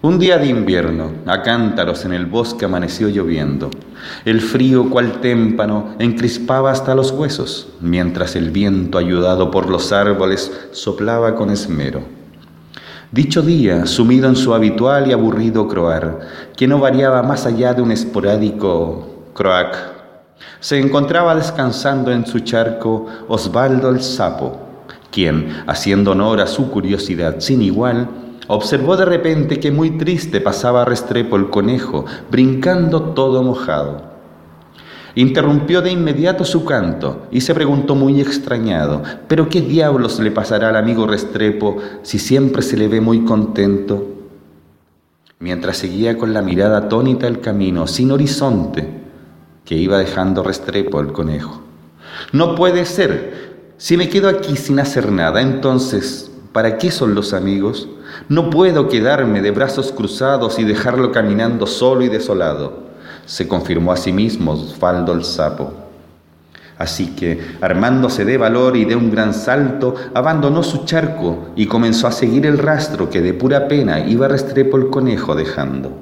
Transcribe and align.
Un 0.00 0.18
día 0.18 0.38
de 0.38 0.46
invierno, 0.46 1.12
a 1.26 1.42
cántaros 1.42 2.04
en 2.04 2.12
el 2.12 2.26
bosque 2.26 2.64
amaneció 2.64 3.08
lloviendo. 3.08 3.70
El 4.24 4.40
frío, 4.40 4.88
cual 4.90 5.20
témpano, 5.20 5.94
encrispaba 5.98 6.70
hasta 6.70 6.94
los 6.94 7.12
huesos, 7.12 7.68
mientras 7.80 8.34
el 8.34 8.50
viento, 8.50 8.98
ayudado 8.98 9.50
por 9.50 9.68
los 9.68 9.92
árboles, 9.92 10.50
soplaba 10.72 11.34
con 11.36 11.50
esmero. 11.50 12.02
Dicho 13.12 13.42
día, 13.42 13.86
sumido 13.86 14.28
en 14.28 14.36
su 14.36 14.54
habitual 14.54 15.06
y 15.08 15.12
aburrido 15.12 15.68
croar, 15.68 16.20
que 16.56 16.66
no 16.66 16.78
variaba 16.78 17.22
más 17.22 17.44
allá 17.46 17.74
de 17.74 17.82
un 17.82 17.92
esporádico 17.92 19.26
croac, 19.34 19.76
se 20.58 20.80
encontraba 20.80 21.34
descansando 21.34 22.10
en 22.10 22.26
su 22.26 22.40
charco 22.40 23.06
Osvaldo 23.28 23.90
el 23.90 24.00
Sapo, 24.02 24.58
quien, 25.10 25.62
haciendo 25.66 26.12
honor 26.12 26.40
a 26.40 26.46
su 26.46 26.70
curiosidad 26.70 27.36
sin 27.38 27.62
igual, 27.62 28.08
observó 28.48 28.96
de 28.96 29.04
repente 29.04 29.60
que 29.60 29.70
muy 29.70 29.92
triste 29.92 30.40
pasaba 30.40 30.84
Restrepo 30.84 31.36
el 31.36 31.50
conejo, 31.50 32.04
brincando 32.30 33.02
todo 33.14 33.42
mojado. 33.42 34.12
Interrumpió 35.14 35.82
de 35.82 35.90
inmediato 35.90 36.44
su 36.44 36.64
canto 36.64 37.26
y 37.30 37.42
se 37.42 37.54
preguntó 37.54 37.94
muy 37.94 38.20
extrañado, 38.20 39.02
¿pero 39.28 39.48
qué 39.48 39.60
diablos 39.60 40.18
le 40.20 40.30
pasará 40.30 40.70
al 40.70 40.76
amigo 40.76 41.06
Restrepo 41.06 41.76
si 42.02 42.18
siempre 42.18 42.62
se 42.62 42.78
le 42.78 42.88
ve 42.88 43.00
muy 43.00 43.24
contento? 43.24 44.08
Mientras 45.38 45.76
seguía 45.76 46.16
con 46.16 46.32
la 46.32 46.40
mirada 46.40 46.78
atónita 46.78 47.26
el 47.26 47.40
camino, 47.40 47.86
sin 47.86 48.10
horizonte, 48.10 49.02
que 49.66 49.74
iba 49.74 49.98
dejando 49.98 50.42
Restrepo 50.42 51.00
el 51.00 51.12
conejo. 51.12 51.60
No 52.32 52.54
puede 52.54 52.86
ser. 52.86 53.52
Si 53.76 53.96
me 53.96 54.08
quedo 54.08 54.28
aquí 54.28 54.56
sin 54.56 54.78
hacer 54.78 55.12
nada, 55.12 55.42
entonces, 55.42 56.31
¿para 56.52 56.78
qué 56.78 56.90
son 56.90 57.14
los 57.14 57.32
amigos? 57.32 57.88
No 58.28 58.50
puedo 58.50 58.88
quedarme 58.88 59.42
de 59.42 59.50
brazos 59.50 59.92
cruzados 59.92 60.58
y 60.58 60.64
dejarlo 60.64 61.12
caminando 61.12 61.66
solo 61.66 62.02
y 62.02 62.08
desolado 62.08 62.92
se 63.26 63.48
confirmó 63.48 63.92
a 63.92 63.96
sí 63.96 64.12
mismo 64.12 64.52
Osvaldo 64.52 65.12
el 65.12 65.24
sapo. 65.24 65.72
Así 66.78 67.14
que, 67.14 67.40
armándose 67.60 68.24
de 68.24 68.38
valor 68.38 68.76
y 68.76 68.84
de 68.84 68.96
un 68.96 69.10
gran 69.10 69.34
salto, 69.34 69.94
abandonó 70.14 70.62
su 70.62 70.84
charco 70.84 71.50
y 71.54 71.66
comenzó 71.66 72.08
a 72.08 72.12
seguir 72.12 72.44
el 72.46 72.58
rastro 72.58 73.08
que 73.08 73.20
de 73.20 73.34
pura 73.34 73.68
pena 73.68 74.00
iba 74.00 74.26
Restrepo 74.26 74.78
el 74.78 74.90
conejo 74.90 75.34
dejando. 75.34 75.92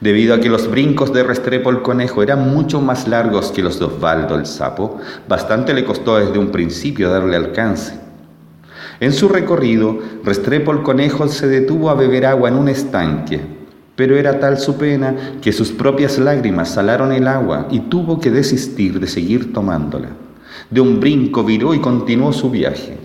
Debido 0.00 0.34
a 0.34 0.40
que 0.40 0.50
los 0.50 0.70
brincos 0.70 1.12
de 1.14 1.22
Restrepo 1.22 1.70
el 1.70 1.80
conejo 1.80 2.22
eran 2.22 2.52
mucho 2.52 2.82
más 2.82 3.08
largos 3.08 3.50
que 3.50 3.62
los 3.62 3.78
de 3.78 3.86
Osvaldo 3.86 4.34
el 4.34 4.44
sapo, 4.44 4.98
bastante 5.26 5.72
le 5.72 5.86
costó 5.86 6.18
desde 6.18 6.38
un 6.38 6.48
principio 6.48 7.08
darle 7.08 7.36
alcance. 7.36 8.05
En 9.00 9.12
su 9.12 9.28
recorrido, 9.28 9.98
Restrepo 10.24 10.72
el 10.72 10.82
conejo 10.82 11.28
se 11.28 11.46
detuvo 11.48 11.90
a 11.90 11.94
beber 11.94 12.26
agua 12.26 12.48
en 12.48 12.56
un 12.56 12.68
estanque 12.68 13.56
pero 13.96 14.16
era 14.16 14.38
tal 14.38 14.58
su 14.58 14.76
pena 14.76 15.38
que 15.40 15.52
sus 15.52 15.72
propias 15.72 16.18
lágrimas 16.18 16.68
salaron 16.68 17.12
el 17.12 17.26
agua 17.26 17.66
y 17.70 17.80
tuvo 17.80 18.20
que 18.20 18.30
desistir 18.30 19.00
de 19.00 19.08
seguir 19.08 19.52
tomándola. 19.54 20.10
De 20.70 20.80
un 20.80 21.00
brinco 21.00 21.42
viró 21.42 21.74
y 21.74 21.80
continuó 21.80 22.32
su 22.32 22.50
viaje. 22.50 22.98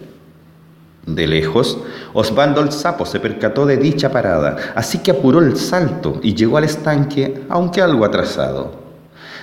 De 1.05 1.25
lejos, 1.25 1.79
Osvaldo 2.13 2.61
el 2.61 2.71
sapo 2.71 3.05
se 3.05 3.19
percató 3.19 3.65
de 3.65 3.77
dicha 3.77 4.11
parada, 4.11 4.57
así 4.75 4.99
que 4.99 5.11
apuró 5.11 5.39
el 5.39 5.55
salto 5.55 6.19
y 6.21 6.35
llegó 6.35 6.57
al 6.57 6.65
estanque, 6.65 7.41
aunque 7.49 7.81
algo 7.81 8.05
atrasado. 8.05 8.81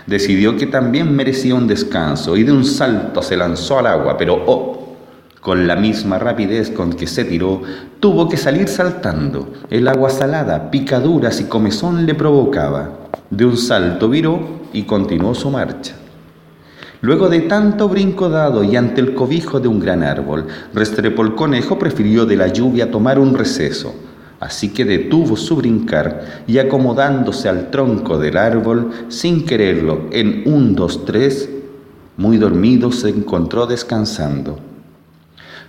Decidió 0.06 0.56
que 0.56 0.66
también 0.66 1.14
merecía 1.16 1.54
un 1.54 1.66
descanso 1.66 2.36
y 2.36 2.44
de 2.44 2.52
un 2.52 2.64
salto 2.64 3.22
se 3.22 3.36
lanzó 3.36 3.78
al 3.78 3.86
agua, 3.86 4.16
pero 4.16 4.42
oh, 4.46 4.77
con 5.48 5.66
la 5.66 5.76
misma 5.76 6.18
rapidez 6.18 6.68
con 6.68 6.92
que 6.92 7.06
se 7.06 7.24
tiró, 7.24 7.62
tuvo 8.00 8.28
que 8.28 8.36
salir 8.36 8.68
saltando. 8.68 9.48
El 9.70 9.88
agua 9.88 10.10
salada, 10.10 10.70
picaduras 10.70 11.40
y 11.40 11.44
comezón 11.44 12.04
le 12.04 12.14
provocaba. 12.14 13.08
De 13.30 13.46
un 13.46 13.56
salto 13.56 14.10
viró 14.10 14.40
y 14.74 14.82
continuó 14.82 15.34
su 15.34 15.48
marcha. 15.48 15.94
Luego 17.00 17.30
de 17.30 17.40
tanto 17.40 17.88
brinco 17.88 18.28
dado 18.28 18.62
y 18.62 18.76
ante 18.76 19.00
el 19.00 19.14
cobijo 19.14 19.58
de 19.58 19.68
un 19.68 19.80
gran 19.80 20.02
árbol, 20.02 20.48
Restrepo 20.74 21.22
el 21.22 21.34
conejo 21.34 21.78
prefirió 21.78 22.26
de 22.26 22.36
la 22.36 22.48
lluvia 22.48 22.90
tomar 22.90 23.18
un 23.18 23.34
receso. 23.34 23.94
Así 24.40 24.68
que 24.74 24.84
detuvo 24.84 25.34
su 25.34 25.56
brincar 25.56 26.42
y 26.46 26.58
acomodándose 26.58 27.48
al 27.48 27.70
tronco 27.70 28.18
del 28.18 28.36
árbol, 28.36 28.90
sin 29.08 29.46
quererlo, 29.46 30.10
en 30.12 30.42
un, 30.44 30.74
dos, 30.74 31.06
tres, 31.06 31.48
muy 32.18 32.36
dormido 32.36 32.92
se 32.92 33.08
encontró 33.08 33.66
descansando. 33.66 34.67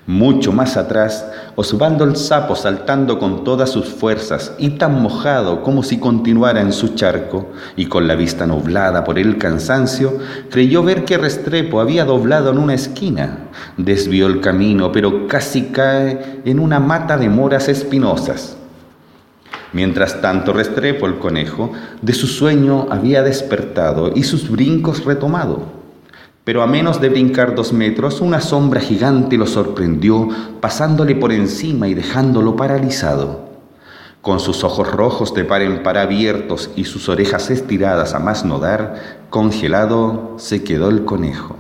Mucho 0.10 0.52
más 0.52 0.76
atrás, 0.76 1.24
Osvaldo 1.56 2.04
el 2.04 2.16
sapo 2.16 2.56
saltando 2.56 3.20
con 3.20 3.44
todas 3.44 3.70
sus 3.70 3.90
fuerzas 3.90 4.56
y 4.58 4.72
tan 4.72 5.00
mojado 5.04 5.62
como 5.62 5.84
si 5.84 6.00
continuara 6.00 6.62
en 6.62 6.74
su 6.74 6.96
charco, 6.96 7.52
y 7.76 7.86
con 7.86 8.08
la 8.08 8.16
vista 8.16 8.48
nublada 8.48 9.04
por 9.04 9.20
el 9.20 9.38
cansancio, 9.38 10.18
creyó 10.50 10.82
ver 10.82 11.06
que 11.06 11.20
Restrepo 11.20 11.80
había 11.80 12.06
doblado 12.06 12.50
en 12.50 12.58
una 12.58 12.74
esquina. 12.74 13.50
Desvió 13.78 14.26
el 14.26 14.42
camino, 14.42 14.92
pero 14.92 15.28
casi 15.28 15.66
cae 15.66 16.42
en 16.44 16.58
una 16.58 16.80
mata 16.80 17.16
de 17.16 17.30
moras 17.30 17.70
espinosas. 17.70 18.58
Mientras 19.74 20.22
tanto, 20.22 20.54
Restrepo 20.54 21.06
el 21.06 21.20
conejo 21.20 21.72
de 22.02 22.14
su 22.14 22.26
sueño 22.26 22.88
había 22.90 23.22
despertado 23.22 24.12
y 24.16 24.24
sus 24.24 24.50
brincos 24.50 25.06
retomado 25.06 25.79
pero 26.50 26.64
a 26.64 26.66
menos 26.66 27.00
de 27.00 27.10
brincar 27.10 27.54
dos 27.54 27.74
metros, 27.74 28.22
una 28.22 28.42
sombra 28.42 28.82
gigante 28.82 29.38
lo 29.38 29.46
sorprendió, 29.46 30.30
pasándole 30.60 31.14
por 31.14 31.32
encima 31.32 31.88
y 31.88 31.94
dejándolo 31.94 32.56
paralizado. 32.56 33.42
Con 34.24 34.40
sus 34.40 34.64
ojos 34.64 34.92
rojos 34.92 35.36
de 35.36 35.46
par 35.46 35.62
en 35.62 35.84
par 35.84 36.00
abiertos 36.00 36.72
y 36.76 36.86
sus 36.86 37.08
orejas 37.08 37.52
estiradas 37.52 38.16
a 38.16 38.20
más 38.20 38.46
no 38.46 38.58
dar, 38.58 39.28
congelado 39.30 40.38
se 40.40 40.64
quedó 40.64 40.90
el 40.90 41.06
conejo. 41.06 41.56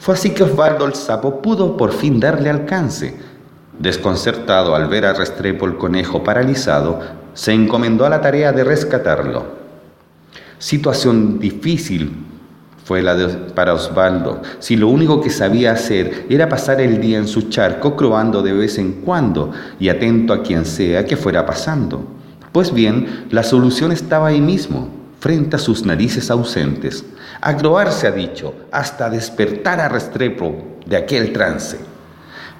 Fue 0.00 0.14
así 0.14 0.30
que 0.30 0.42
Osvaldo 0.42 0.84
el 0.84 0.94
sapo 0.94 1.40
pudo 1.40 1.76
por 1.76 1.92
fin 1.92 2.18
darle 2.18 2.50
alcance. 2.50 3.16
Desconcertado 3.78 4.74
al 4.74 4.88
ver 4.88 5.06
a 5.06 5.12
Restrepo 5.12 5.66
el 5.66 5.76
conejo 5.76 6.24
paralizado, 6.24 6.98
se 7.34 7.52
encomendó 7.52 8.04
a 8.04 8.10
la 8.10 8.20
tarea 8.20 8.50
de 8.50 8.64
rescatarlo. 8.64 9.44
Situación 10.58 11.38
difícil 11.38 12.32
fue 12.84 13.02
la 13.02 13.14
de, 13.14 13.28
para 13.28 13.72
Osvaldo, 13.72 14.42
si 14.58 14.76
lo 14.76 14.88
único 14.88 15.22
que 15.22 15.30
sabía 15.30 15.72
hacer 15.72 16.26
era 16.28 16.50
pasar 16.50 16.82
el 16.82 17.00
día 17.00 17.16
en 17.16 17.26
su 17.26 17.48
charco 17.48 17.96
croando 17.96 18.42
de 18.42 18.52
vez 18.52 18.76
en 18.76 18.92
cuando 19.00 19.52
y 19.80 19.88
atento 19.88 20.34
a 20.34 20.42
quien 20.42 20.66
sea 20.66 21.06
que 21.06 21.16
fuera 21.16 21.46
pasando. 21.46 22.06
Pues 22.52 22.74
bien, 22.74 23.26
la 23.30 23.42
solución 23.42 23.90
estaba 23.90 24.28
ahí 24.28 24.40
mismo, 24.42 24.88
frente 25.18 25.56
a 25.56 25.58
sus 25.58 25.86
narices 25.86 26.30
ausentes. 26.30 27.06
A 27.40 27.56
croar 27.56 27.90
se 27.90 28.06
ha 28.06 28.12
dicho, 28.12 28.54
hasta 28.70 29.08
despertar 29.08 29.80
a 29.80 29.88
Restrepo 29.88 30.54
de 30.84 30.98
aquel 30.98 31.32
trance. 31.32 31.78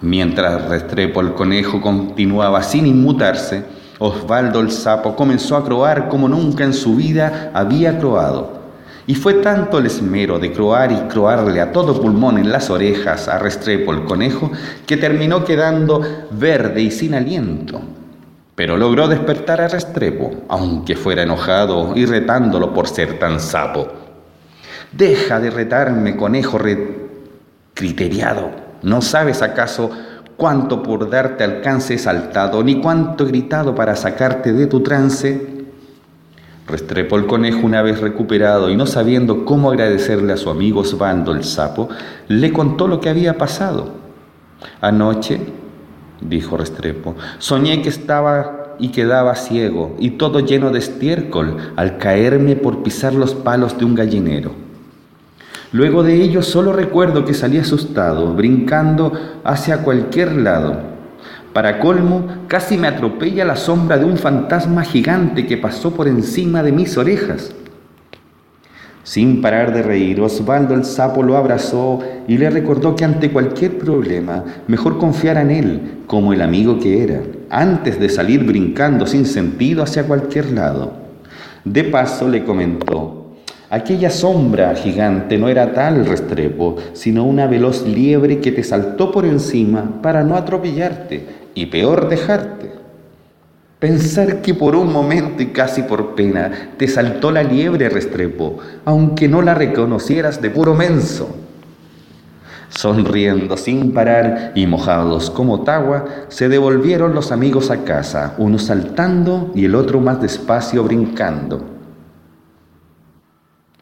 Mientras 0.01 0.71
Restrepo 0.71 1.21
el 1.21 1.35
conejo 1.35 1.83
continuaba 1.83 2.63
sin 2.63 2.87
inmutarse, 2.87 3.63
Osvaldo 3.99 4.61
el 4.61 4.71
sapo 4.71 5.15
comenzó 5.15 5.55
a 5.55 5.65
croar 5.65 6.09
como 6.09 6.29
nunca 6.31 6.65
en 6.65 6.73
su 6.73 6.97
vida 6.97 7.51
había 7.53 7.99
croado 7.99 8.64
y 9.07 9.15
fue 9.15 9.35
tanto 9.35 9.79
el 9.79 9.87
esmero 9.87 10.39
de 10.39 10.53
croar 10.53 10.91
y 10.91 10.97
croarle 11.13 11.61
a 11.61 11.73
todo 11.73 12.01
pulmón 12.01 12.39
en 12.39 12.51
las 12.51 12.71
orejas 12.71 13.29
a 13.29 13.39
Restrepo 13.39 13.93
el 13.93 14.05
conejo 14.05 14.51
que 14.87 14.97
terminó 14.97 15.45
quedando 15.45 16.01
verde 16.31 16.81
y 16.83 16.91
sin 16.91 17.15
aliento. 17.15 17.83
Pero 18.55 18.77
logró 18.77 19.09
despertar 19.09 19.61
a 19.61 19.69
Restrepo, 19.69 20.45
aunque 20.49 20.97
fuera 20.97 21.23
enojado 21.23 21.93
y 21.95 22.07
retándolo 22.07 22.73
por 22.73 22.89
ser 22.89 23.19
tan 23.19 23.41
sapo. 23.41 23.89
Deja 24.93 25.41
de 25.41 25.51
retarme, 25.51 26.17
conejo 26.17 26.59
criteriado. 27.75 28.53
¿No 28.83 29.03
sabes 29.03 29.43
acaso 29.43 29.91
cuánto 30.37 30.83
por 30.83 31.11
darte 31.11 31.43
alcance 31.43 31.95
he 31.95 31.99
saltado, 31.99 32.63
ni 32.63 32.81
cuánto 32.81 33.25
he 33.25 33.29
gritado 33.29 33.75
para 33.75 33.97
sacarte 33.97 34.53
de 34.53 34.67
tu 34.67 34.83
trance? 34.83 35.54
Restrepó 36.67 37.17
el 37.17 37.27
conejo 37.27 37.61
una 37.63 37.83
vez 37.83 38.01
recuperado 38.01 38.71
y 38.71 38.77
no 38.77 38.87
sabiendo 38.87 39.45
cómo 39.45 39.71
agradecerle 39.71 40.33
a 40.33 40.39
su 40.39 40.49
amigo 40.49 40.81
Osvaldo 40.81 41.33
el 41.33 41.45
sapo, 41.45 41.89
le 42.29 42.53
contó 42.53 42.89
lo 42.89 43.01
que 43.01 43.11
había 43.11 43.37
pasado. 43.37 43.93
Anoche, 44.81 45.41
dijo 46.23 46.57
Restrepo, 46.57 47.17
soñé 47.39 47.83
que 47.83 47.91
estaba 47.91 48.77
y 48.79 48.89
quedaba 48.89 49.35
ciego 49.35 49.95
y 49.99 50.13
todo 50.13 50.41
lleno 50.41 50.71
de 50.71 50.79
estiércol 50.79 51.59
al 51.77 51.99
caerme 51.99 52.57
por 52.57 52.83
pisar 52.83 53.15
los 53.15 53.35
palos 53.35 53.79
de 53.79 53.85
un 53.85 53.95
gallinero. 53.95 54.53
Luego 55.71 56.03
de 56.03 56.23
ello 56.23 56.43
solo 56.43 56.73
recuerdo 56.73 57.25
que 57.25 57.35
salí 57.35 57.59
asustado, 57.59 58.33
brincando 58.33 59.13
hacia 59.45 59.83
cualquier 59.83 60.37
lado 60.37 60.94
para 61.55 61.79
colmo, 61.79 62.27
casi 62.49 62.77
me 62.77 62.89
atropella 62.89 63.45
la 63.45 63.55
sombra 63.55 63.97
de 63.97 64.05
un 64.05 64.19
fantasma 64.19 64.83
gigante 64.83 65.47
que 65.47 65.57
pasó 65.57 65.93
por 65.93 66.09
encima 66.09 66.65
de 66.65 66.73
mis 66.73 66.99
orejas. 66.99 67.55
Sin 69.05 69.41
parar 69.41 69.73
de 69.73 69.83
reír, 69.83 70.21
Osvaldo 70.21 70.75
el 70.75 70.85
sapo 70.85 71.23
lo 71.23 71.37
abrazó 71.37 72.01
y 72.27 72.39
le 72.39 72.51
recordó 72.51 72.97
que 72.97 73.05
ante 73.05 73.31
cualquier 73.31 73.79
problema 73.79 74.43
mejor 74.67 74.99
confiara 74.99 75.43
en 75.43 75.51
él 75.53 75.81
como 76.09 76.33
el 76.33 76.43
amigo 76.43 76.79
que 76.81 77.03
era. 77.03 77.23
antes 77.51 78.01
de 78.01 78.09
salir 78.09 78.43
brincando 78.43 79.07
sin 79.07 79.25
sentido 79.25 79.85
hacia 79.85 80.09
cualquier 80.09 80.51
lado. 80.51 80.95
De 81.65 81.85
paso 81.85 82.27
le 82.27 82.43
comentó, 82.43 83.37
aquella 83.71 84.11
sombra 84.11 84.75
gigante 84.75 85.39
no 85.39 85.49
era 85.49 85.73
tal 85.73 86.05
Restrepo, 86.05 86.77
sino 86.95 87.23
una 87.25 87.47
veloz 87.47 87.87
liebre 87.87 88.41
que 88.41 88.51
te 88.51 88.65
saltó 88.65 89.13
por 89.13 89.25
encima 89.25 90.01
para 90.03 90.25
no 90.25 90.35
atropellarte 90.35 91.44
y 91.55 91.67
peor 91.67 92.09
dejarte. 92.09 92.73
Pensar 93.79 94.41
que 94.41 94.55
por 94.55 94.75
un 94.77 94.93
momento 94.93 95.43
y 95.43 95.47
casi 95.47 95.83
por 95.83 96.15
pena 96.15 96.71
te 96.79 96.89
saltó 96.89 97.31
la 97.31 97.43
liebre 97.43 97.89
Restrepo, 97.89 98.59
aunque 98.85 99.29
no 99.29 99.43
la 99.43 99.55
reconocieras 99.55 100.41
de 100.41 100.51
puro 100.51 100.75
menso. 100.75 101.37
Sonriendo 102.71 103.57
sin 103.57 103.93
parar 103.93 104.53
y 104.55 104.67
mojados 104.67 105.31
como 105.31 105.63
tagua, 105.63 106.07
se 106.29 106.49
devolvieron 106.49 107.15
los 107.15 107.31
amigos 107.31 107.71
a 107.71 107.85
casa, 107.85 108.35
uno 108.39 108.59
saltando 108.59 109.53
y 109.55 109.67
el 109.67 109.75
otro 109.75 110.01
más 110.01 110.21
despacio 110.21 110.83
brincando. 110.83 111.74